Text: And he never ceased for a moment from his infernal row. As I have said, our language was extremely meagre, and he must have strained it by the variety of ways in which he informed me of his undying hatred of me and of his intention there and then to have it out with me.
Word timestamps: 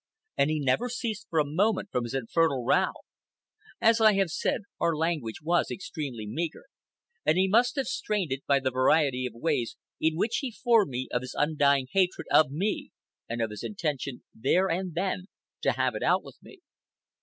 And 0.35 0.49
he 0.49 0.59
never 0.59 0.89
ceased 0.89 1.27
for 1.29 1.37
a 1.37 1.45
moment 1.45 1.89
from 1.91 2.05
his 2.05 2.15
infernal 2.15 2.65
row. 2.65 2.93
As 3.79 4.01
I 4.01 4.13
have 4.13 4.31
said, 4.31 4.61
our 4.79 4.95
language 4.97 5.43
was 5.43 5.69
extremely 5.69 6.25
meagre, 6.27 6.63
and 7.23 7.37
he 7.37 7.47
must 7.47 7.75
have 7.75 7.85
strained 7.85 8.31
it 8.31 8.43
by 8.47 8.59
the 8.61 8.71
variety 8.71 9.27
of 9.27 9.33
ways 9.35 9.77
in 9.99 10.15
which 10.15 10.37
he 10.37 10.47
informed 10.47 10.89
me 10.89 11.07
of 11.11 11.21
his 11.21 11.35
undying 11.37 11.85
hatred 11.91 12.25
of 12.31 12.49
me 12.49 12.89
and 13.29 13.43
of 13.43 13.51
his 13.51 13.61
intention 13.63 14.23
there 14.33 14.71
and 14.71 14.95
then 14.95 15.27
to 15.61 15.73
have 15.73 15.93
it 15.93 16.01
out 16.01 16.23
with 16.23 16.37
me. 16.41 16.61